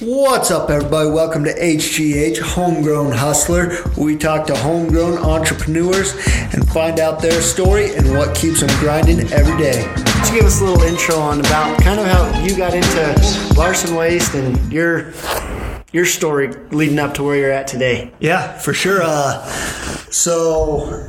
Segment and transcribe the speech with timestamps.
[0.00, 1.10] What's up, everybody?
[1.10, 3.76] Welcome to HGH Homegrown Hustler.
[3.98, 6.14] We talk to homegrown entrepreneurs
[6.54, 9.92] and find out their story and what keeps them grinding every day.
[9.96, 13.94] Just give us a little intro on about kind of how you got into Larson
[13.94, 15.12] Waste and your
[15.92, 18.10] your story leading up to where you're at today.
[18.20, 19.00] Yeah, for sure.
[19.02, 19.44] Uh,
[20.10, 21.04] so,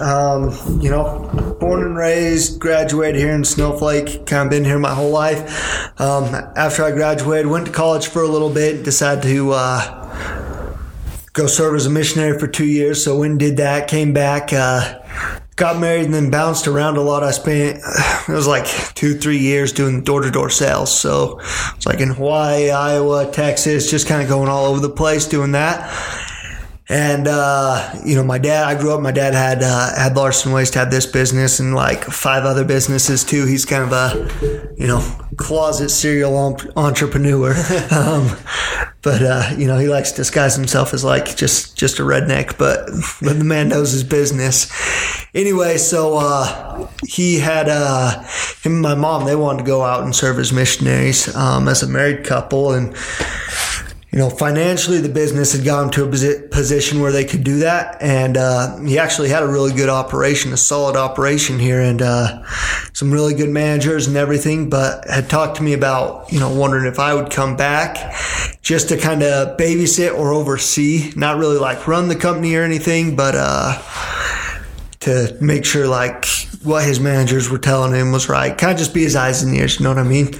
[0.00, 0.50] um,
[0.80, 5.10] you know, born and raised, graduated here in Snowflake, kind of been here my whole
[5.10, 6.00] life.
[6.00, 10.76] Um, after I graduated, went to college for a little bit, decided to uh,
[11.32, 13.04] go serve as a missionary for two years.
[13.04, 14.52] So, went and did that, came back.
[14.52, 15.00] Uh,
[15.56, 17.22] got married and then bounced around a lot.
[17.22, 17.80] I spent
[18.28, 20.96] it was like two, three years doing door to door sales.
[20.98, 21.38] So
[21.76, 25.52] it's like in Hawaii, Iowa, Texas, just kind of going all over the place doing
[25.52, 25.90] that.
[26.88, 28.64] And uh, you know, my dad.
[28.64, 29.00] I grew up.
[29.00, 33.24] My dad had uh, had Larson Waste, had this business, and like five other businesses
[33.24, 33.46] too.
[33.46, 35.00] He's kind of a, you know,
[35.38, 36.36] closet serial
[36.76, 37.52] entrepreneur.
[37.90, 38.36] um,
[39.00, 42.58] but uh, you know, he likes to disguise himself as like just just a redneck.
[42.58, 42.90] But
[43.22, 44.70] but the man knows his business.
[45.34, 48.22] Anyway, so uh, he had uh,
[48.62, 49.24] him and my mom.
[49.24, 52.94] They wanted to go out and serve as missionaries um, as a married couple, and
[54.14, 58.00] you know, financially, the business had gotten to a position where they could do that.
[58.00, 62.44] And uh, he actually had a really good operation, a solid operation here, and uh,
[62.92, 64.70] some really good managers and everything.
[64.70, 68.14] But had talked to me about, you know, wondering if I would come back
[68.62, 73.16] just to kind of babysit or oversee, not really like run the company or anything,
[73.16, 73.82] but uh,
[75.00, 76.24] to make sure like
[76.64, 78.56] what his managers were telling him was right.
[78.56, 80.34] Kind of just be his eyes and ears, you know what I mean?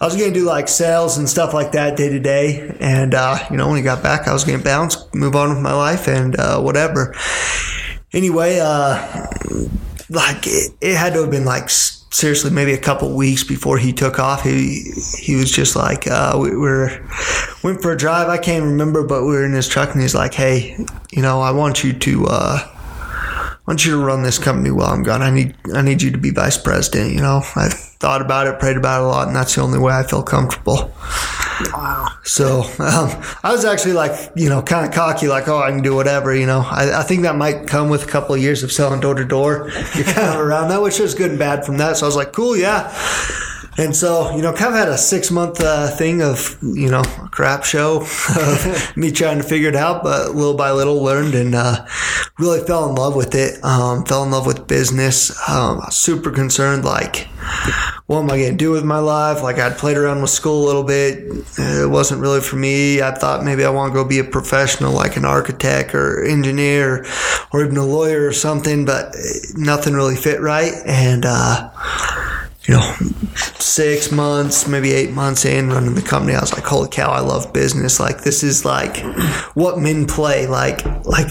[0.00, 2.76] I was going to do like sales and stuff like that day to day.
[2.80, 5.50] And, uh, you know, when he got back, I was going to bounce, move on
[5.50, 7.14] with my life and, uh, whatever.
[8.12, 9.26] Anyway, uh,
[10.10, 13.92] like it, it had to have been like seriously maybe a couple weeks before he
[13.92, 16.88] took off he he was just like uh, we were
[17.64, 20.14] went for a drive i can't remember but we were in his truck and he's
[20.14, 20.76] like hey
[21.10, 22.58] you know i want you to uh,
[23.66, 25.22] want you to run this company while I'm gone.
[25.22, 27.14] I need I need you to be vice president.
[27.14, 29.78] You know, I've thought about it, prayed about it a lot, and that's the only
[29.78, 30.92] way I feel comfortable.
[31.72, 32.08] Wow.
[32.24, 35.82] So um, I was actually like, you know, kind of cocky, like, oh, I can
[35.82, 36.34] do whatever.
[36.34, 39.00] You know, I, I think that might come with a couple of years of selling
[39.00, 39.70] door to door.
[39.94, 41.96] You're kind of around that, which is good and bad from that.
[41.96, 42.92] So I was like, cool, yeah.
[43.78, 47.00] And so, you know, kind of had a six month uh, thing of, you know,
[47.00, 48.00] a crap show
[48.36, 51.86] of me trying to figure it out, but little by little learned and uh,
[52.38, 53.64] really fell in love with it.
[53.64, 55.32] Um, fell in love with business.
[55.48, 57.28] Um, super concerned, like,
[58.06, 59.42] what am I going to do with my life?
[59.42, 61.24] Like, I'd played around with school a little bit.
[61.58, 63.00] It wasn't really for me.
[63.00, 67.06] I thought maybe I want to go be a professional, like an architect or engineer
[67.52, 69.14] or even a lawyer or something, but
[69.54, 70.74] nothing really fit right.
[70.84, 71.70] And, uh,
[72.64, 72.94] you know,
[73.58, 77.20] six months, maybe eight months in running the company, I was like, holy cow, I
[77.20, 77.98] love business.
[77.98, 78.98] Like, this is like
[79.54, 80.46] what men play.
[80.46, 81.28] Like, like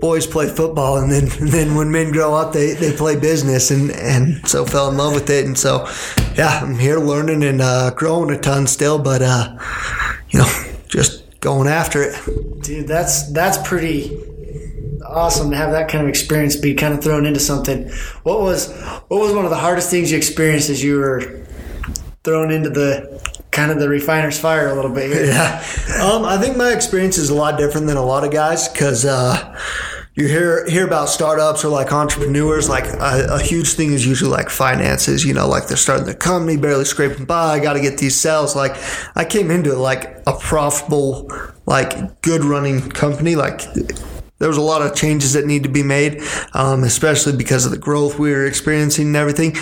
[0.00, 3.70] boys play football and then, and then when men grow up, they, they play business
[3.70, 5.46] and, and so fell in love with it.
[5.46, 5.86] And so,
[6.34, 9.56] yeah, I'm here learning and, uh, growing a ton still, but, uh,
[10.30, 12.62] you know, just going after it.
[12.62, 14.18] Dude, that's, that's pretty,
[15.12, 17.90] awesome to have that kind of experience be kind of thrown into something.
[18.22, 18.72] What was
[19.08, 21.44] what was one of the hardest things you experienced as you were
[22.24, 25.10] thrown into the kind of the refiner's fire a little bit?
[25.10, 25.26] Here?
[25.32, 25.64] Yeah,
[26.02, 29.04] um, I think my experience is a lot different than a lot of guys because.
[29.04, 29.58] Uh,
[30.14, 32.68] you hear hear about startups or like entrepreneurs.
[32.68, 35.24] Like a, a, huge thing is usually like finances.
[35.24, 37.54] You know, like they're starting their company, barely scraping by.
[37.54, 38.54] I got to get these sales.
[38.54, 38.76] Like
[39.16, 41.30] I came into like a profitable,
[41.64, 43.36] like good running company.
[43.36, 43.62] Like
[44.42, 46.20] there was a lot of changes that need to be made,
[46.52, 49.54] um, especially because of the growth we were experiencing and everything.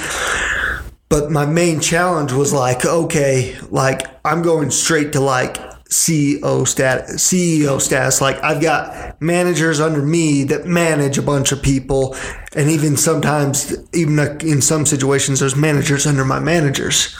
[1.10, 5.58] But my main challenge was like, okay, like I'm going straight to like
[5.90, 8.22] CEO status, CEO status.
[8.22, 12.16] Like I've got managers under me that manage a bunch of people,
[12.56, 17.14] and even sometimes, even in some situations, there's managers under my managers.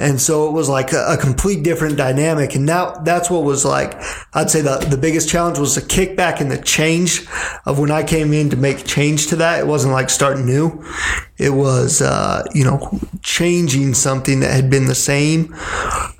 [0.00, 2.54] And so it was like a, a, complete different dynamic.
[2.54, 4.00] And now that's what was like,
[4.32, 7.26] I'd say the, the biggest challenge was the kickback and the change
[7.66, 9.60] of when I came in to make change to that.
[9.60, 10.82] It wasn't like starting new.
[11.36, 15.54] It was, uh, you know, changing something that had been the same,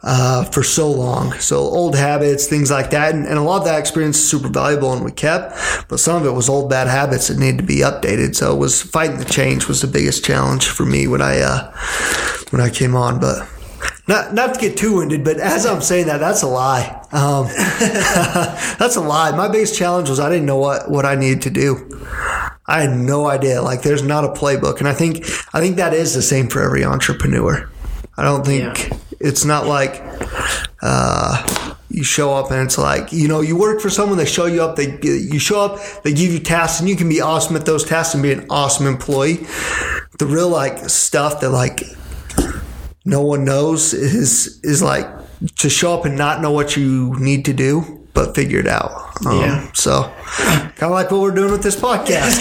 [0.02, 1.32] uh, for so long.
[1.34, 3.14] So old habits, things like that.
[3.14, 5.54] And, and a lot of that experience is super valuable and we kept,
[5.88, 8.36] but some of it was old bad habits that needed to be updated.
[8.36, 11.72] So it was fighting the change was the biggest challenge for me when I, uh,
[12.50, 13.48] when I came on, but
[14.08, 17.06] not not to get too winded, but as I'm saying that, that's a lie.
[17.12, 17.46] Um,
[18.78, 19.30] that's a lie.
[19.36, 22.06] My biggest challenge was I didn't know what what I needed to do.
[22.66, 23.62] I had no idea.
[23.62, 25.24] Like, there's not a playbook, and I think
[25.54, 27.68] I think that is the same for every entrepreneur.
[28.16, 28.98] I don't think yeah.
[29.20, 30.02] it's not like.
[30.82, 34.46] Uh, you show up and it's like you know you work for someone they show
[34.46, 37.56] you up they you show up they give you tasks and you can be awesome
[37.56, 39.44] at those tasks and be an awesome employee
[40.20, 41.82] the real like stuff that like
[43.10, 45.06] no one knows is is like
[45.56, 47.72] to show up and not know what you need to do
[48.12, 48.90] but figure it out
[49.26, 49.70] um, Yeah.
[49.74, 49.92] so
[50.78, 52.34] kind of like what we're doing with this podcast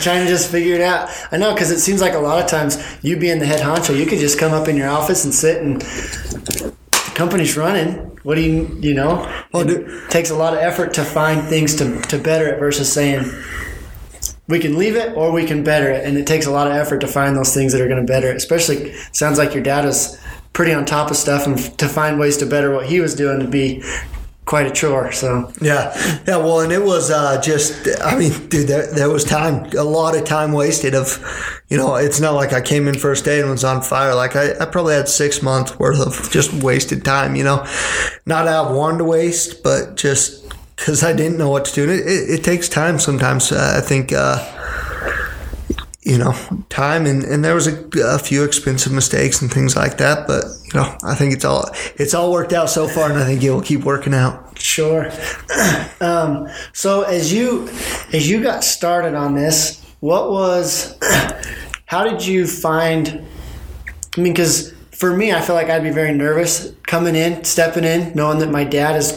[0.06, 1.08] trying to just figure it out.
[1.32, 2.72] I know because it seems like a lot of times
[3.02, 5.62] you being the head honcho, you could just come up in your office and sit
[5.62, 6.74] and the
[7.14, 7.94] company's running.
[8.24, 9.12] What do you you know?
[9.52, 12.92] Well, it takes a lot of effort to find things to to better it versus
[12.92, 13.24] saying
[14.48, 16.72] we can leave it or we can better it, and it takes a lot of
[16.74, 18.36] effort to find those things that are going to better it.
[18.36, 20.20] Especially sounds like your dad is
[20.52, 23.38] pretty on top of stuff, and to find ways to better what he was doing
[23.38, 23.82] would be
[24.46, 25.12] quite a chore.
[25.12, 25.92] So Yeah,
[26.26, 26.36] yeah.
[26.36, 30.16] Well, and it was uh, just, I mean, dude, there, there was time, a lot
[30.16, 30.94] of time wasted.
[30.94, 31.18] Of,
[31.68, 34.14] you know, it's not like I came in first day and was on fire.
[34.14, 37.34] Like I, I probably had six months worth of just wasted time.
[37.34, 37.66] You know,
[38.24, 40.45] not out of wanting to waste, but just
[40.76, 41.82] because I didn't know what to do.
[41.84, 43.50] And it, it, it takes time sometimes.
[43.52, 44.12] Uh, I think.
[44.12, 44.52] Uh,
[46.06, 46.32] you know,
[46.68, 50.44] time and, and there was a, a few expensive mistakes and things like that, but
[50.62, 53.42] you know, I think it's all it's all worked out so far, and I think
[53.42, 54.56] it will keep working out.
[54.58, 55.10] Sure.
[55.98, 57.68] Um, so as you
[58.12, 60.94] as you got started on this, what was
[61.86, 63.26] how did you find?
[64.16, 67.84] I mean, because for me, I feel like I'd be very nervous coming in, stepping
[67.84, 69.12] in, knowing that my dad is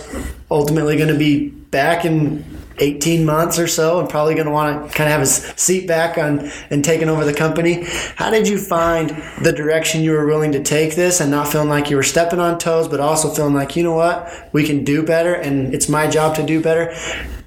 [0.52, 2.44] ultimately going to be back in
[2.80, 5.88] 18 months or so and probably going to want to kind of have his seat
[5.88, 7.86] back on and taking over the company.
[8.16, 9.10] How did you find
[9.42, 12.40] the direction you were willing to take this and not feeling like you were stepping
[12.40, 15.90] on toes, but also feeling like, you know what, we can do better and it's
[15.90, 16.94] my job to do better?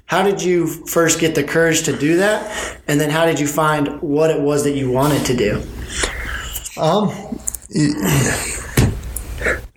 [0.05, 2.77] How did you first get the courage to do that?
[2.87, 5.63] And then how did you find what it was that you wanted to do?
[6.79, 7.09] Um,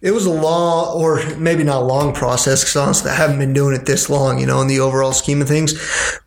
[0.06, 3.52] it was a long, or maybe not a long process, because honestly, I haven't been
[3.52, 5.74] doing it this long, you know, in the overall scheme of things.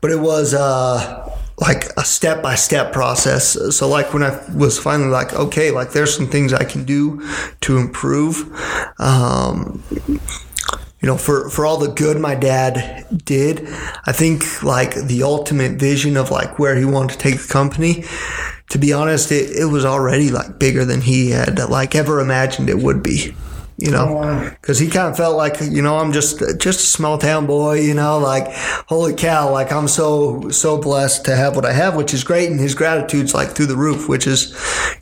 [0.02, 3.58] But it was uh, like a step by step process.
[3.74, 7.26] So, like when I was finally like, okay, like there's some things I can do
[7.62, 8.52] to improve.
[9.00, 13.66] Um, you know, for, for all the good my dad did,
[14.06, 18.04] I think like the ultimate vision of like where he wanted to take the company,
[18.72, 22.70] to be honest, it, it was already like bigger than he had like ever imagined
[22.70, 23.34] it would be.
[23.82, 24.50] You know, wow.
[24.50, 27.80] because he kind of felt like you know I'm just just a small town boy.
[27.80, 28.52] You know, like
[28.88, 32.50] holy cow, like I'm so so blessed to have what I have, which is great,
[32.50, 34.52] and his gratitude's like through the roof, which is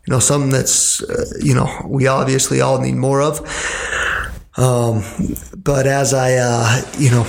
[0.06, 3.42] you know something that's uh, you know we obviously all need more of.
[4.58, 5.04] Um,
[5.56, 7.24] but as I, uh, you know,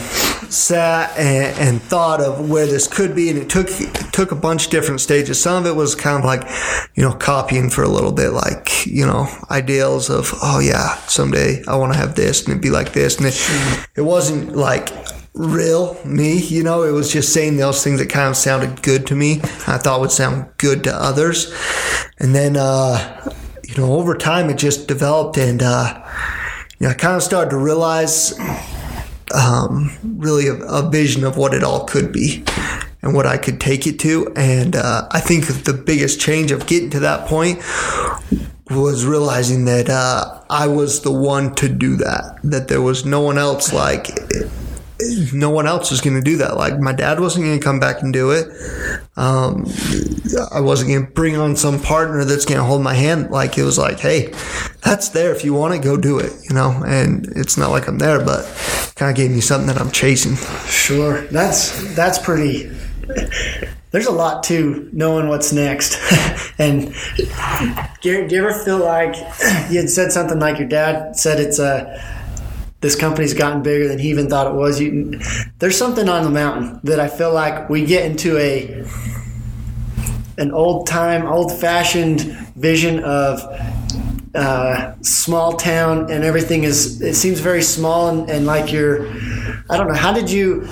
[0.50, 4.36] sat and, and, thought of where this could be, and it took it took a
[4.36, 5.40] bunch of different stages.
[5.40, 6.48] Some of it was kind of like,
[6.94, 11.62] you know, copying for a little bit, like you know, ideals of, oh yeah, someday
[11.66, 14.90] I want to have this, and it'd be like this, and it, it wasn't like
[15.34, 19.06] real me, you know, it was just saying those things that kind of sounded good
[19.06, 19.40] to me.
[19.66, 21.54] I thought would sound good to others,
[22.18, 23.32] and then, uh,
[23.64, 25.62] you know, over time it just developed and.
[25.62, 26.04] Uh,
[26.80, 28.38] you know, I kind of started to realize
[29.34, 32.44] um, really a, a, vision of what it all could be
[33.02, 34.32] and what I could take it to.
[34.36, 37.58] And uh, I think the biggest change of getting to that point
[38.70, 43.20] was realizing that uh, I was the one to do that, that there was no
[43.20, 44.08] one else like.
[45.32, 46.56] No one else was going to do that.
[46.56, 48.48] Like my dad wasn't going to come back and do it.
[49.19, 49.67] Um,
[50.53, 53.31] I wasn't going to bring on some partner that's going to hold my hand.
[53.32, 54.32] Like it was like, hey,
[54.84, 55.34] that's there.
[55.34, 56.32] If you want it, go do it.
[56.48, 56.82] You know.
[56.87, 58.44] And it's not like I'm there, but
[58.94, 60.37] kind of gave me something that I'm chasing.
[60.67, 62.70] Sure, that's that's pretty.
[63.91, 65.98] There's a lot to knowing what's next.
[66.58, 66.94] and
[68.03, 69.17] do you, do you ever feel like
[69.70, 72.18] you had said something like your dad said it's a
[72.81, 74.81] this company's gotten bigger than he even thought it was.
[74.81, 75.20] You,
[75.58, 78.85] there's something on the mountain that I feel like we get into a
[80.39, 82.20] an old time, old fashioned
[82.55, 83.41] vision of
[84.35, 87.03] uh, small town and everything is.
[87.03, 89.08] It seems very small and, and like you're.
[89.70, 89.94] I don't know.
[89.94, 90.67] How did you?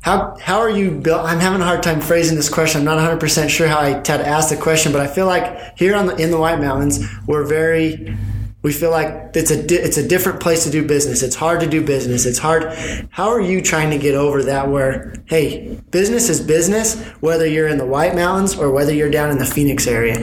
[0.00, 1.24] How, how are you built?
[1.24, 2.80] I'm having a hard time phrasing this question.
[2.80, 5.78] I'm not 100% sure how I had to ask the question, but I feel like
[5.78, 8.14] here on the, in the White Mountains, we're very
[8.64, 11.22] we feel like it's a di- it's a different place to do business.
[11.22, 12.24] It's hard to do business.
[12.24, 12.64] It's hard.
[13.10, 14.70] How are you trying to get over that?
[14.70, 19.30] Where hey, business is business, whether you're in the White Mountains or whether you're down
[19.30, 20.16] in the Phoenix area.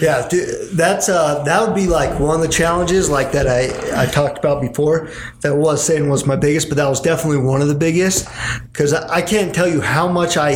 [0.00, 0.28] Yeah,
[0.72, 4.38] that's uh, that would be like one of the challenges, like that I I talked
[4.38, 5.10] about before.
[5.42, 8.28] That was saying was my biggest, but that was definitely one of the biggest
[8.72, 10.54] because I, I can't tell you how much I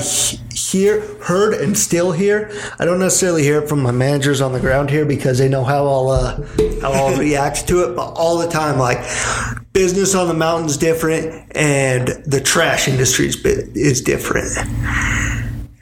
[0.54, 2.50] hear, heard, and still hear.
[2.78, 5.64] I don't necessarily hear it from my managers on the ground here because they know
[5.64, 6.42] how I'll uh,
[6.80, 8.99] how I'll react to it, but all the time, like
[9.73, 14.56] business on the mountain's different and the trash industry is different.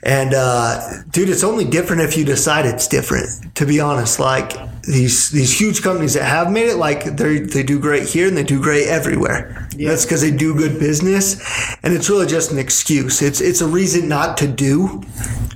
[0.03, 3.55] And uh, dude, it's only different if you decide it's different.
[3.55, 7.63] To be honest, like these these huge companies that have made it, like they they
[7.63, 9.67] do great here and they do great everywhere.
[9.75, 9.89] Yeah.
[9.89, 11.41] That's because they do good business,
[11.83, 13.21] and it's really just an excuse.
[13.21, 15.03] It's it's a reason not to do.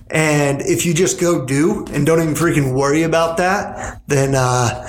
[0.10, 4.86] And if you just go do and don't even freaking worry about that, then uh,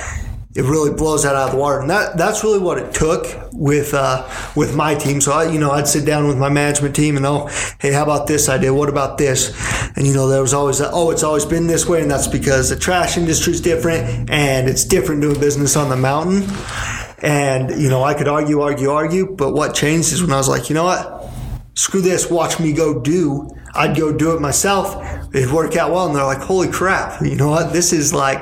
[0.54, 1.80] it really blows that out of the water.
[1.80, 5.20] And that that's really what it took with uh, with my team.
[5.20, 7.48] So I, you know, I'd sit down with my management team and oh,
[7.80, 8.74] hey, how about this idea?
[8.74, 9.50] What about this?
[9.96, 12.28] And you know, there was always that, oh, it's always been this way, and that's
[12.28, 16.42] because the trash industry is different and it's different doing business on the mountain.
[17.22, 20.48] And you know, I could argue, argue, argue, but what changed is when I was
[20.48, 21.31] like, you know what?
[21.74, 22.30] Screw this.
[22.30, 23.48] Watch me go do.
[23.74, 24.96] I'd go do it myself.
[25.34, 26.06] It'd work out well.
[26.06, 27.22] And they're like, holy crap.
[27.32, 27.72] You know what?
[27.72, 28.40] This is like,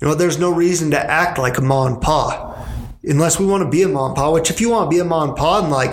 [0.00, 2.50] you know, there's no reason to act like a mom and pa
[3.02, 5.00] unless we want to be a mom and pa, which if you want to be
[5.00, 5.90] a mom and pa and like,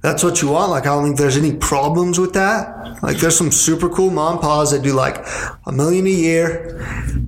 [0.00, 0.70] that's what you want.
[0.70, 3.02] Like, I don't think there's any problems with that.
[3.02, 5.26] Like, there's some super cool mom and pas that do like
[5.66, 6.78] a million a year.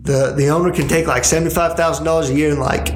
[0.02, 2.94] The, the owner can take like $75,000 a year and like,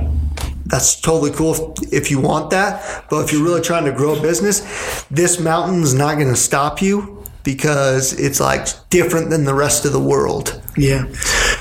[0.75, 3.05] that's totally cool if, if you want that.
[3.09, 6.83] But if you're really trying to grow a business, this mountain's not going to stop
[6.83, 10.61] you because it's like different than the rest of the world.
[10.77, 11.05] Yeah.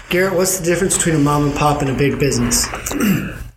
[0.10, 2.66] Garrett, what's the difference between a mom and pop and a big business?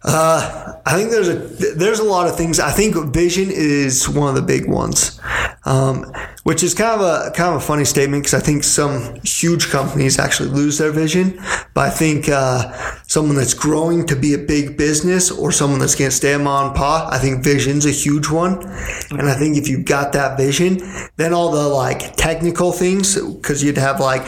[0.03, 1.35] Uh, I think there's a
[1.75, 2.61] there's a lot of things.
[2.61, 5.19] I think vision is one of the big ones,
[5.65, 6.13] um,
[6.47, 9.69] which is kind of a kind of a funny statement because I think some huge
[9.69, 11.43] companies actually lose their vision.
[11.75, 12.71] But I think uh,
[13.09, 16.39] someone that's growing to be a big business or someone that's going to stay a
[16.39, 18.63] mom and pop, I think vision's a huge one.
[19.11, 20.79] And I think if you've got that vision,
[21.17, 24.23] then all the like technical things because you'd have like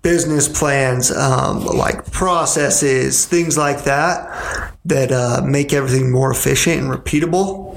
[0.00, 6.90] business plans, um, like processes, things like that that uh, make everything more efficient and
[6.90, 7.76] repeatable.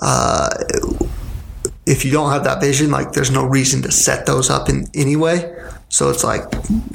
[0.00, 0.50] Uh,
[1.88, 4.86] if you don't have that vision, like there's no reason to set those up in
[4.94, 5.54] any way.
[5.88, 6.42] So it's like,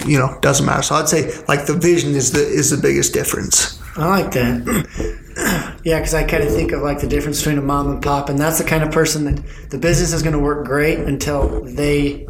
[0.06, 0.84] you know, doesn't matter.
[0.84, 3.82] So I'd say like the vision is the is the biggest difference.
[3.98, 5.80] I like that.
[5.84, 8.30] yeah, because I kind of think of like the difference between a mom and pop,
[8.30, 11.64] and that's the kind of person that the business is going to work great until
[11.64, 12.28] they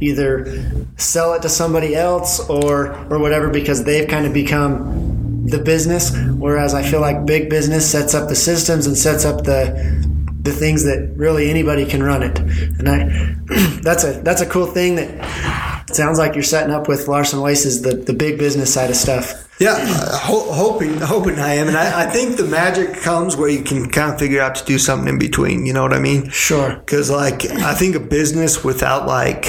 [0.00, 5.58] either sell it to somebody else or or whatever because they've kind of become the
[5.58, 10.03] business, whereas I feel like big business sets up the systems and sets up the
[10.44, 12.38] the things that really anybody can run it.
[12.38, 13.34] And I
[13.82, 17.82] that's a that's a cool thing that sounds like you're setting up with Larson is
[17.82, 19.48] the, the big business side of stuff.
[19.58, 23.48] Yeah, uh, ho- hoping hoping I am, and I, I, think the magic comes where
[23.48, 25.64] you can kind of figure out to do something in between.
[25.64, 26.28] You know what I mean?
[26.30, 26.76] Sure.
[26.76, 29.44] Because like I think a business without like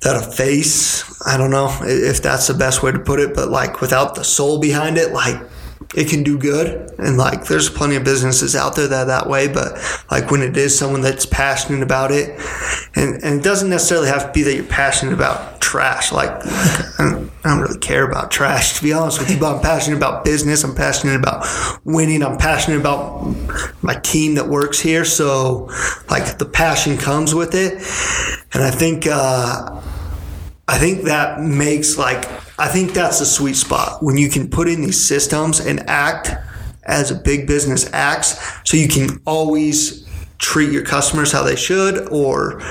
[0.00, 1.04] that a face.
[1.26, 4.24] I don't know if that's the best way to put it, but like without the
[4.24, 5.36] soul behind it, like
[5.94, 6.90] it can do good.
[6.98, 9.78] And like there's plenty of businesses out there that that way, but
[10.10, 12.38] like when it is someone that's passionate about it,
[12.94, 16.12] and, and it doesn't necessarily have to be that you're passionate about trash.
[16.12, 19.56] Like I don't, I don't really care about trash to be honest with you, but
[19.56, 20.62] I'm passionate about business.
[20.62, 21.46] I'm passionate about
[21.84, 22.22] winning.
[22.22, 23.34] I'm passionate about
[23.82, 25.04] my team that works here.
[25.04, 25.70] So
[26.08, 27.74] like the passion comes with it.
[28.52, 29.80] And I think, uh,
[30.70, 34.68] I think that makes like I think that's the sweet spot when you can put
[34.68, 36.30] in these systems and act
[36.84, 38.38] as a big business acts.
[38.64, 40.06] So you can always
[40.38, 42.62] treat your customers how they should or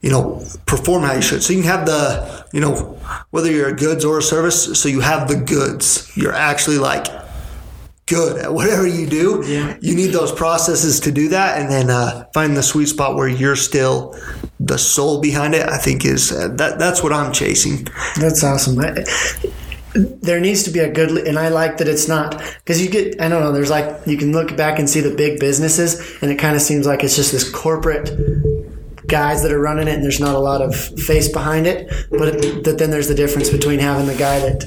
[0.00, 1.40] you know perform how you should.
[1.40, 2.98] So you can have the you know
[3.30, 6.10] whether you're a goods or a service so you have the goods.
[6.16, 7.06] You're actually like
[8.06, 9.42] good at whatever you do.
[9.44, 9.76] Yeah.
[9.80, 13.28] You need those processes to do that, and then uh, find the sweet spot where
[13.28, 14.16] you're still
[14.60, 15.68] the soul behind it.
[15.68, 17.86] I think is uh, that that's what I'm chasing.
[18.18, 18.78] That's awesome.
[18.78, 19.04] I,
[19.94, 23.20] there needs to be a good, and I like that it's not because you get.
[23.20, 23.52] I don't know.
[23.52, 26.62] There's like you can look back and see the big businesses, and it kind of
[26.62, 28.10] seems like it's just this corporate
[29.08, 31.88] guys that are running it, and there's not a lot of face behind it.
[32.10, 34.64] But, but then there's the difference between having the guy that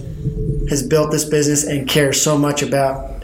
[0.69, 3.18] has built this business and cares so much about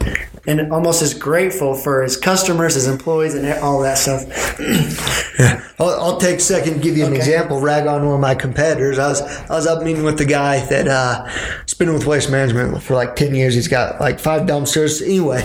[0.46, 4.24] and almost as grateful for his customers, his employees, and all that stuff.
[5.40, 7.18] yeah, I'll, I'll, take a second to give you an okay.
[7.18, 7.60] example.
[7.60, 8.98] Rag on one of my competitors.
[8.98, 12.30] I was I was up meeting with the guy that uh, has been with Waste
[12.30, 13.54] Management for like ten years.
[13.54, 15.02] He's got like five dumpsters.
[15.02, 15.42] Anyway,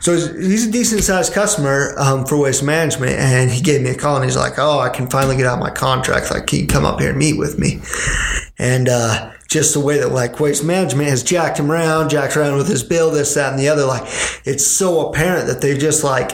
[0.00, 3.90] so he's, he's a decent sized customer um, for Waste Management, and he gave me
[3.90, 6.30] a call and he's like, "Oh, I can finally get out my contract.
[6.30, 7.80] Like, can you come up here and meet with me?"
[8.58, 12.56] And uh, just the way that like waste management has jacked him around, jacked around
[12.56, 13.84] with his bill, this, that, and the other.
[13.84, 14.02] Like
[14.44, 16.32] it's so apparent that they just like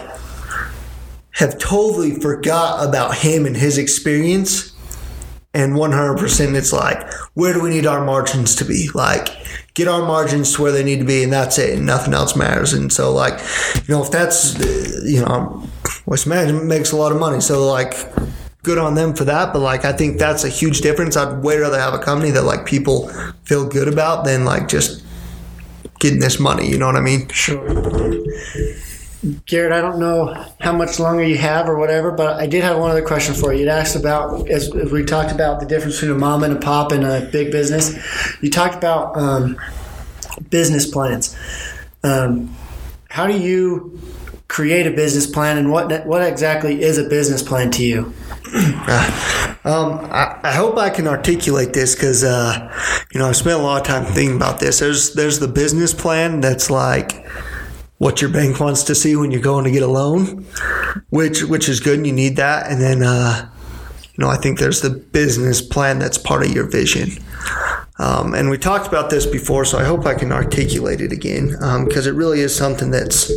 [1.33, 4.71] have totally forgot about him and his experience.
[5.55, 8.89] And 100% it's like where do we need our margins to be?
[8.95, 9.29] Like
[9.75, 12.35] get our margins to where they need to be and that's it and nothing else
[12.35, 12.73] matters.
[12.73, 13.39] And so like
[13.87, 14.59] you know if that's
[15.05, 15.69] you know
[16.07, 17.43] waste management makes a lot of money.
[17.43, 17.95] So like
[18.63, 21.59] good on them for that but like i think that's a huge difference i'd way
[21.59, 23.09] rather have a company that like people
[23.45, 25.05] feel good about than like just
[25.99, 27.61] getting this money you know what i mean Sure.
[29.47, 32.79] Garrett, I don't know how much longer you have or whatever, but I did have
[32.79, 33.61] one other question for you.
[33.61, 36.59] You'd asked about, as, as we talked about the difference between a mom and a
[36.59, 37.97] pop and a big business.
[38.41, 39.57] You talked about um,
[40.51, 41.37] business plans.
[42.03, 42.53] Um,
[43.11, 43.97] how do you
[44.53, 48.13] create a business plan, and what what exactly is a business plan to you?
[49.65, 52.69] Um, I, I hope I can articulate this because, uh,
[53.15, 54.81] you know, I've spent a lot of time thinking about this.
[54.81, 57.27] There's there's the business plan that's like
[57.97, 60.45] what your bank wants to see when you're going to get a loan,
[61.09, 62.71] which which is good and you need that.
[62.71, 63.49] And then, uh,
[64.15, 67.09] you know, I think there's the business plan that's part of your vision.
[67.99, 71.53] Um, and we talked about this before, so I hope I can articulate it again
[71.87, 73.31] because it really is something that's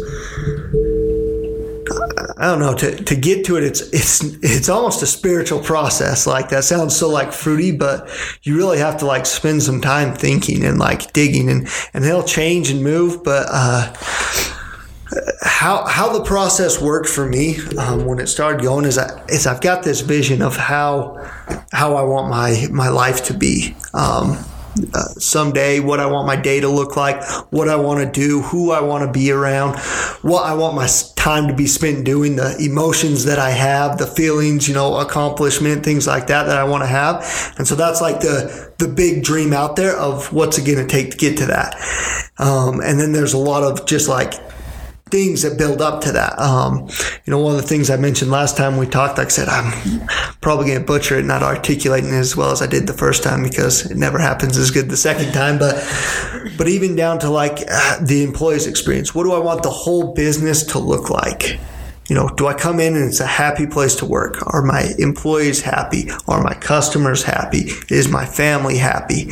[2.37, 3.63] I don't know to, to get to it.
[3.63, 6.27] It's it's it's almost a spiritual process.
[6.27, 8.09] Like that sounds so like fruity, but
[8.43, 12.23] you really have to like spend some time thinking and like digging, and and they'll
[12.23, 13.23] change and move.
[13.23, 13.93] But uh,
[15.41, 19.47] how how the process worked for me um, when it started going is I, is
[19.47, 21.25] I've got this vision of how
[21.71, 23.75] how I want my my life to be.
[23.93, 24.37] Um,
[24.93, 28.41] uh, someday, what I want my day to look like, what I want to do,
[28.41, 29.79] who I want to be around,
[30.21, 34.07] what I want my time to be spent doing, the emotions that I have, the
[34.07, 37.53] feelings, you know, accomplishment, things like that that I want to have.
[37.57, 40.87] And so that's like the the big dream out there of what's it going to
[40.87, 41.75] take to get to that.
[42.37, 44.33] Um, and then there's a lot of just like
[45.09, 46.37] things that build up to that.
[46.39, 46.89] Um,
[47.25, 49.47] you know, one of the things I mentioned last time we talked, like I said,
[49.47, 50.07] I'm
[50.41, 53.23] probably going to butcher it, not articulating it as well as I did the first
[53.23, 55.59] time because it never happens as good the second time.
[55.59, 55.75] But,
[56.57, 60.13] but even down to like uh, the employee's experience, what do I want the whole
[60.13, 61.59] business to look like?
[62.07, 64.37] You know, do I come in and it's a happy place to work?
[64.53, 66.09] Are my employees happy?
[66.27, 67.71] Are my customers happy?
[67.89, 69.31] Is my family happy?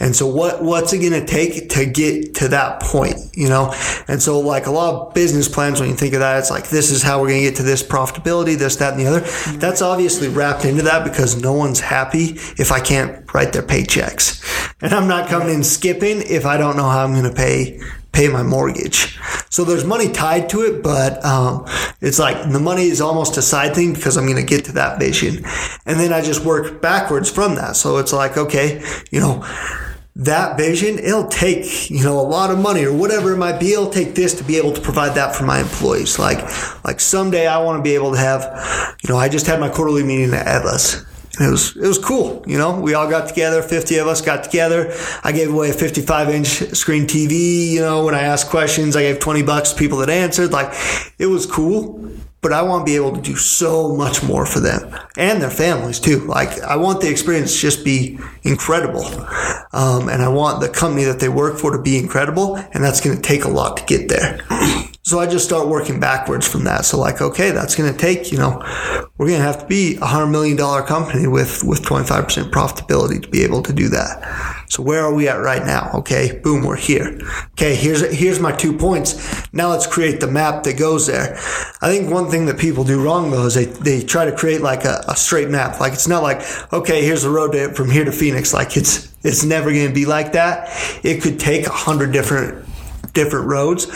[0.00, 3.16] And so what, what's it going to take to get to that point?
[3.34, 3.74] You know?
[4.08, 6.68] And so like a lot of business plans, when you think of that, it's like,
[6.68, 9.20] this is how we're going to get to this profitability, this, that, and the other.
[9.20, 9.58] Mm-hmm.
[9.58, 14.42] That's obviously wrapped into that because no one's happy if I can't write their paychecks.
[14.80, 17.80] And I'm not coming in skipping if I don't know how I'm going to pay
[18.14, 19.18] pay my mortgage.
[19.50, 21.66] So there's money tied to it, but um,
[22.00, 24.72] it's like the money is almost a side thing because I'm going to get to
[24.72, 25.44] that vision.
[25.84, 27.76] And then I just work backwards from that.
[27.76, 29.44] So it's like, okay, you know,
[30.16, 33.72] that vision, it'll take, you know, a lot of money or whatever it might be.
[33.72, 36.18] It'll take this to be able to provide that for my employees.
[36.18, 36.38] Like,
[36.84, 39.68] like someday I want to be able to have, you know, I just had my
[39.68, 41.04] quarterly meeting at Eva's.
[41.40, 42.78] It was it was cool, you know.
[42.80, 44.94] We all got together, fifty of us got together.
[45.22, 47.70] I gave away a fifty-five inch screen TV.
[47.70, 50.52] You know, when I asked questions, I gave twenty bucks to people that answered.
[50.52, 50.72] Like,
[51.18, 52.10] it was cool.
[52.40, 55.48] But I want to be able to do so much more for them and their
[55.48, 56.18] families too.
[56.26, 59.06] Like, I want the experience to just be incredible,
[59.72, 62.56] um, and I want the company that they work for to be incredible.
[62.56, 64.40] And that's going to take a lot to get there.
[65.04, 66.86] So I just start working backwards from that.
[66.86, 68.58] So like, okay, that's going to take, you know,
[69.18, 73.20] we're going to have to be a hundred million dollar company with, with 25% profitability
[73.22, 74.64] to be able to do that.
[74.70, 75.90] So where are we at right now?
[75.92, 76.40] Okay.
[76.42, 76.64] Boom.
[76.64, 77.20] We're here.
[77.52, 77.74] Okay.
[77.74, 79.52] Here's, here's my two points.
[79.52, 81.34] Now let's create the map that goes there.
[81.82, 84.62] I think one thing that people do wrong though is they, they try to create
[84.62, 85.80] like a, a straight map.
[85.80, 86.40] Like it's not like,
[86.72, 88.54] okay, here's the road to, from here to Phoenix.
[88.54, 90.70] Like it's, it's never going to be like that.
[91.04, 92.63] It could take a hundred different
[93.14, 93.86] different roads,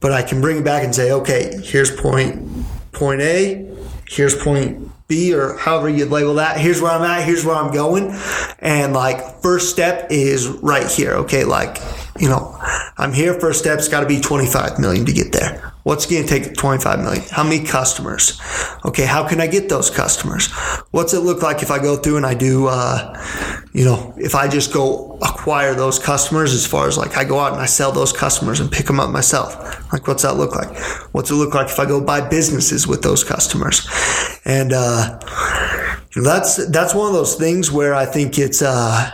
[0.00, 3.66] but I can bring it back and say, okay, here's point point A,
[4.08, 6.58] here's point B, or however you'd label that.
[6.58, 7.24] Here's where I'm at.
[7.24, 8.16] Here's where I'm going,
[8.58, 11.12] and like first step is right here.
[11.16, 11.78] Okay, like
[12.18, 12.56] you know,
[12.96, 13.38] I'm here.
[13.38, 15.72] First step's got to be 25 million to get there.
[15.82, 17.22] What's going to take 25 million?
[17.30, 18.40] How many customers?
[18.86, 20.50] Okay, how can I get those customers?
[20.92, 23.20] What's it look like if I go through and I do, uh,
[23.74, 27.40] you know, if I just go acquire those customers as far as like I go
[27.40, 29.92] out and I sell those customers and pick them up myself?
[29.92, 30.78] Like, what's that look like?
[31.12, 33.84] What's it look like if I go buy businesses with those customers?
[34.44, 35.18] And, uh,
[36.14, 39.10] that's, that's one of those things where I think it's, uh,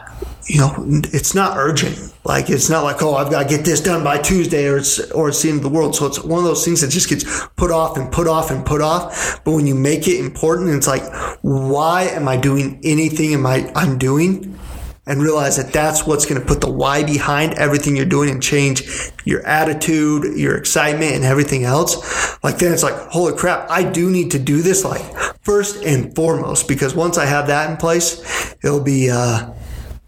[0.50, 0.74] you know,
[1.12, 2.12] it's not urgent.
[2.24, 4.98] Like it's not like, oh, I've got to get this done by Tuesday or it's
[5.12, 5.94] or it's the end of the world.
[5.94, 8.66] So it's one of those things that just gets put off and put off and
[8.66, 9.40] put off.
[9.44, 11.04] But when you make it important, it's like,
[11.42, 14.58] why am I doing anything am I I'm doing?
[15.06, 18.42] And realize that that's what's going to put the why behind everything you're doing and
[18.42, 18.82] change
[19.24, 22.42] your attitude, your excitement, and everything else.
[22.44, 24.84] Like then it's like, holy crap, I do need to do this.
[24.84, 25.02] Like
[25.42, 29.50] first and foremost because once I have that in place, it'll be uh,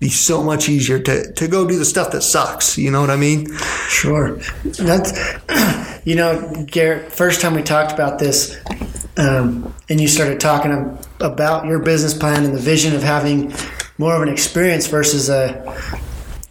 [0.02, 2.76] be so much easier to, to go do the stuff that sucks.
[2.76, 3.46] You know what I mean?
[3.86, 4.34] Sure.
[4.64, 5.12] That's
[6.04, 7.12] you know, Garrett.
[7.12, 8.58] First time we talked about this,
[9.16, 13.54] um, and you started talking about your business plan and the vision of having
[13.96, 15.62] more of an experience versus a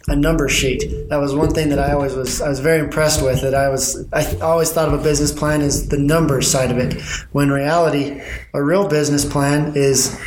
[0.08, 1.08] a number sheet.
[1.10, 3.42] That was one thing that I always was I was very impressed with.
[3.42, 6.78] That I was I always thought of a business plan as the numbers side of
[6.78, 7.00] it.
[7.32, 8.22] When reality,
[8.54, 10.18] a real business plan is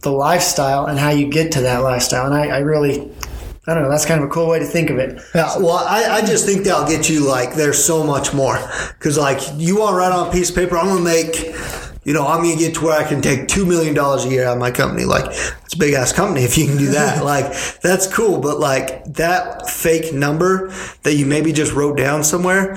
[0.00, 2.26] the lifestyle and how you get to that lifestyle.
[2.26, 3.10] And I, I really
[3.66, 3.90] I don't know.
[3.90, 5.20] That's kind of a cool way to think of it.
[5.34, 8.58] Yeah, well, I, I just think that'll get you like there's so much more
[8.98, 10.78] because like you want to write on a piece of paper.
[10.78, 11.54] I'm gonna make,
[12.02, 14.46] you know, I'm gonna get to where I can take two million dollars a year
[14.46, 15.04] out of my company.
[15.04, 17.22] Like it's a big ass company if you can do that.
[17.24, 22.76] like that's cool, but like that fake number that you maybe just wrote down somewhere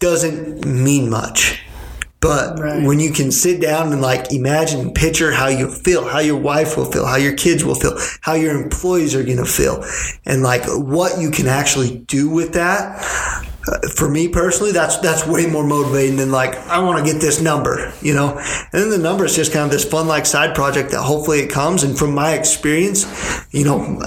[0.00, 1.63] doesn't mean much.
[2.24, 2.82] But right.
[2.82, 6.38] when you can sit down and like imagine and picture how you feel, how your
[6.38, 9.84] wife will feel, how your kids will feel, how your employees are going to feel,
[10.24, 12.96] and like what you can actually do with that.
[13.68, 17.20] Uh, for me personally, that's that's way more motivating than like I want to get
[17.20, 18.38] this number, you know.
[18.72, 21.40] And then the number is just kind of this fun like side project that hopefully
[21.40, 21.82] it comes.
[21.82, 23.04] And from my experience,
[23.50, 24.00] you know,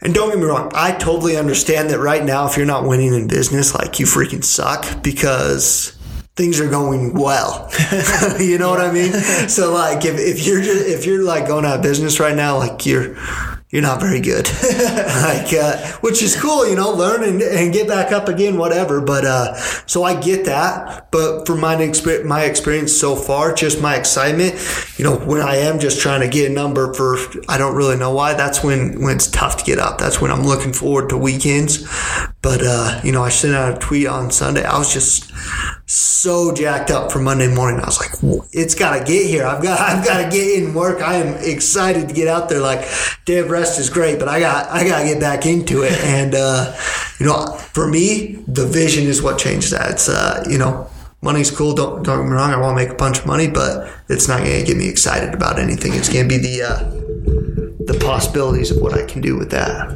[0.00, 3.12] and don't get me wrong, I totally understand that right now if you're not winning
[3.12, 5.94] in business, like you freaking suck because
[6.36, 7.70] things are going well.
[8.40, 9.12] you know what I mean?
[9.48, 12.58] So like if, if you're just, if you're like going out of business right now,
[12.58, 13.16] like you're
[13.74, 14.46] you're not very good.
[14.62, 19.00] like, uh, which is cool, you know, learn and, and, get back up again, whatever.
[19.00, 21.10] But, uh, so I get that.
[21.10, 24.54] But from my experience, my experience so far, just my excitement,
[24.96, 27.16] you know, when I am just trying to get a number for,
[27.48, 29.98] I don't really know why, that's when, when it's tough to get up.
[29.98, 31.84] That's when I'm looking forward to weekends.
[32.44, 34.64] But, uh, you know, I sent out a tweet on Sunday.
[34.64, 35.32] I was just
[35.86, 37.80] so jacked up for Monday morning.
[37.80, 38.10] I was like,
[38.52, 39.46] it's got to get here.
[39.46, 41.00] I've got, I've got to get in work.
[41.00, 42.60] I am excited to get out there.
[42.60, 42.86] Like,
[43.24, 45.98] day of rest is great, but I got, I got to get back into it.
[46.04, 46.76] And, uh,
[47.18, 49.92] you know, for me, the vision is what changed that.
[49.92, 50.90] It's, uh, you know,
[51.22, 51.74] money's cool.
[51.74, 52.50] Don't, don't get me wrong.
[52.50, 54.88] I want to make a bunch of money, but it's not going to get me
[54.90, 55.94] excited about anything.
[55.94, 59.90] It's going to be the, uh, the possibilities of what I can do with that.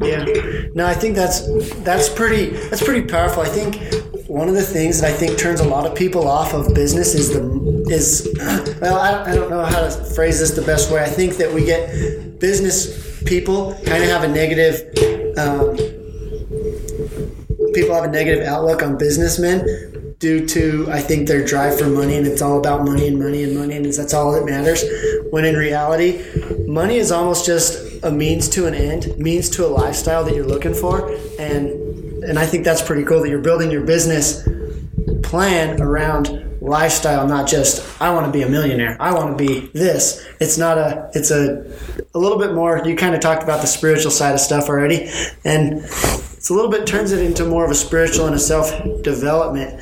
[0.00, 0.70] Yeah.
[0.74, 1.46] No, I think that's
[1.80, 3.42] that's pretty that's pretty powerful.
[3.42, 3.76] I think
[4.28, 7.14] one of the things that I think turns a lot of people off of business
[7.14, 8.28] is the is
[8.80, 11.02] well I don't, I don't know how to phrase this the best way.
[11.02, 14.82] I think that we get business people kind of have a negative
[15.38, 15.76] um,
[17.74, 22.16] people have a negative outlook on businessmen due to I think their drive for money
[22.16, 24.82] and it's all about money and money and money and that's all that matters.
[25.30, 26.24] When in reality,
[26.66, 30.46] money is almost just a means to an end, means to a lifestyle that you're
[30.46, 31.70] looking for, and
[32.24, 34.46] and I think that's pretty cool that you're building your business
[35.22, 38.96] plan around lifestyle, not just I want to be a millionaire.
[39.00, 40.26] I want to be this.
[40.40, 41.10] It's not a.
[41.14, 41.64] It's a
[42.14, 42.82] a little bit more.
[42.84, 45.08] You kind of talked about the spiritual side of stuff already,
[45.44, 48.72] and it's a little bit turns it into more of a spiritual and a self
[49.02, 49.80] development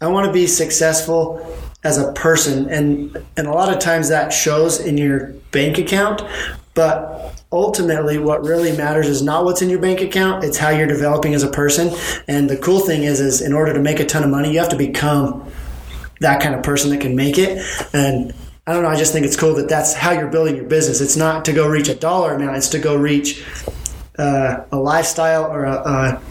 [0.00, 1.40] I want to be successful
[1.86, 2.68] as a person.
[2.68, 6.22] And and a lot of times that shows in your bank account
[6.74, 10.86] but ultimately what really matters is not what's in your bank account it's how you're
[10.86, 11.96] developing as a person.
[12.28, 14.58] And the cool thing is is in order to make a ton of money you
[14.58, 15.50] have to become
[16.20, 17.64] that kind of person that can make it.
[17.94, 18.34] And
[18.66, 21.00] I don't know I just think it's cool that that's how you're building your business.
[21.00, 23.44] It's not to go reach a dollar amount it's to go reach
[24.18, 26.22] uh, a lifestyle or a, a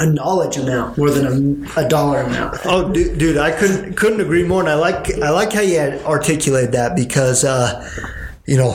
[0.00, 2.58] a knowledge amount more than a, a dollar amount.
[2.64, 4.60] oh, dude, dude, I couldn't couldn't agree more.
[4.60, 7.44] And I like I like how you articulated that because.
[7.44, 7.88] Uh,
[8.46, 8.70] you know,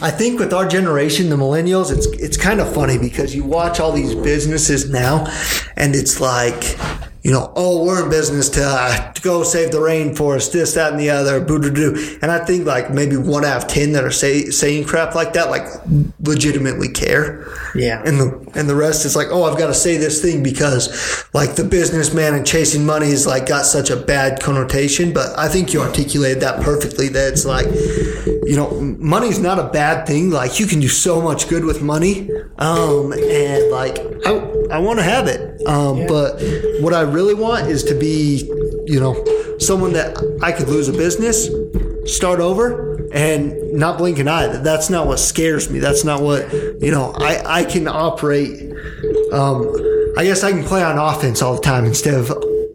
[0.00, 3.78] I think with our generation, the millennials, it's it's kind of funny because you watch
[3.78, 5.26] all these businesses now,
[5.76, 6.78] and it's like
[7.22, 10.92] you know, oh, we're in business to, uh, to go save the rainforest, this, that,
[10.92, 12.18] and the other, boo doo doo.
[12.22, 15.34] And I think like maybe one out of ten that are say, saying crap like
[15.34, 15.66] that, like
[16.20, 17.46] legitimately care.
[17.74, 18.02] Yeah.
[18.04, 21.26] And the and the rest is like, oh, I've got to say this thing because
[21.34, 25.12] like the businessman and chasing money is like got such a bad connotation.
[25.12, 27.08] But I think you articulated that perfectly.
[27.08, 27.66] That it's like,
[28.46, 30.30] you know, money's not a bad thing.
[30.30, 32.30] Like you can do so much good with money.
[32.58, 35.66] Um, and like I I want to have it.
[35.66, 36.06] Um, yeah.
[36.08, 36.42] but
[36.80, 38.44] what I really want is to be,
[38.86, 39.14] you know,
[39.58, 41.48] someone that I could lose a business,
[42.06, 44.46] start over, and not blink an eye.
[44.48, 45.78] That's not what scares me.
[45.78, 48.72] That's not what, you know, I, I can operate.
[49.32, 49.74] Um,
[50.16, 52.28] I guess I can play on offense all the time instead of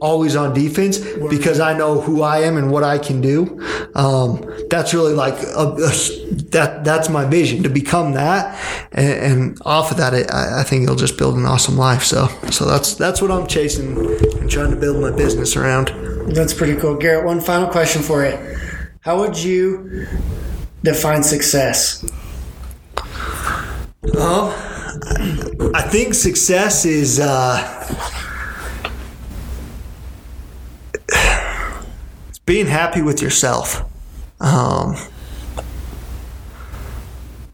[0.06, 3.60] always on defense because I know who I am and what I can do.
[3.96, 5.92] Um, that's really like a, a,
[6.52, 6.84] that.
[6.84, 8.60] That's my vision to become that,
[8.92, 12.04] and, and off of that, I, I, think it'll just build an awesome life.
[12.04, 15.88] So, so that's that's what I'm chasing and trying to build my business around.
[16.36, 17.26] That's pretty cool, Garrett.
[17.26, 18.38] One final question for you:
[19.02, 20.08] how would you
[20.84, 22.04] define success?
[24.18, 24.54] Um,
[25.74, 27.58] I think success is uh,
[32.46, 33.82] being happy with yourself.
[34.40, 34.96] Um,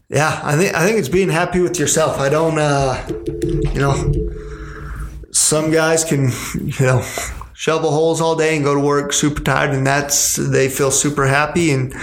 [0.08, 2.18] yeah, I think I think it's being happy with yourself.
[2.18, 3.02] I don't, uh,
[3.42, 4.12] you know,
[5.30, 7.02] some guys can, you know,
[7.54, 11.26] shovel holes all day and go to work super tired, and that's they feel super
[11.26, 11.94] happy and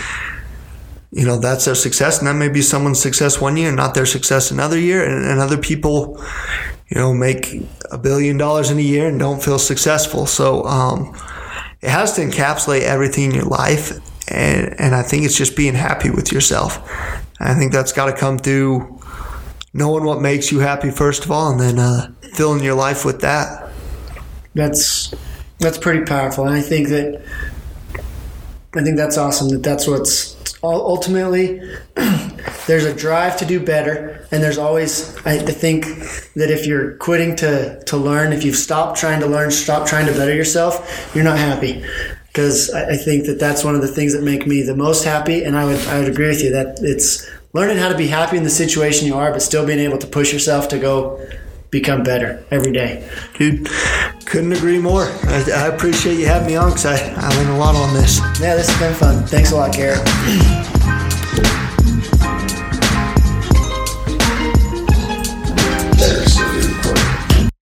[1.12, 3.96] you know that's their success and that may be someone's success one year and not
[3.96, 6.24] their success another year and, and other people
[6.88, 11.16] you know make a billion dollars in a year and don't feel successful so um,
[11.82, 13.92] it has to encapsulate everything in your life
[14.32, 16.80] and, and i think it's just being happy with yourself
[17.40, 19.00] i think that's got to come through
[19.74, 23.22] knowing what makes you happy first of all and then uh, filling your life with
[23.22, 23.70] that
[24.56, 25.14] That's
[25.60, 27.22] that's pretty powerful, and I think that
[28.74, 29.50] I think that's awesome.
[29.50, 31.62] That that's what's ultimately
[32.70, 35.86] there's a drive to do better, and there's always I think
[36.36, 40.06] that if you're quitting to to learn, if you've stopped trying to learn, stop trying
[40.06, 41.84] to better yourself, you're not happy.
[42.28, 45.04] Because I I think that that's one of the things that make me the most
[45.04, 48.06] happy, and I would I would agree with you that it's learning how to be
[48.06, 51.28] happy in the situation you are, but still being able to push yourself to go
[51.72, 53.08] become better every day.
[53.38, 53.68] dude
[54.26, 55.06] couldn't agree more
[55.36, 58.20] i, I appreciate you having me on because I, I learned a lot on this
[58.42, 59.24] Yeah, this has been fun.
[59.28, 60.79] Thanks a lot, Garrett.